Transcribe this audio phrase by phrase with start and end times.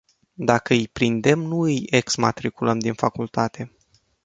[0.33, 3.71] Dacă îi prindem nu îi exmatriculăm din facultate.